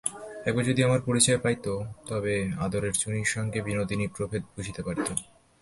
[0.45, 1.65] একবার যদি আমার পরিচয় পাইত,
[2.07, 5.07] তবে আদরের চুনির সঙ্গে বিনোদিনীর প্রভেদ বুঝিতে পারিত।